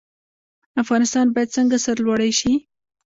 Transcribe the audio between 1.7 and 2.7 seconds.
سرلوړی شي؟